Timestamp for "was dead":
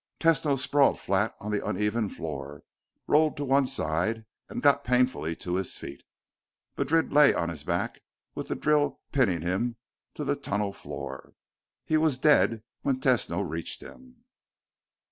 11.97-12.63